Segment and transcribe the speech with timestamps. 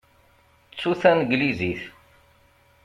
[0.71, 1.81] Ttu taneglizit.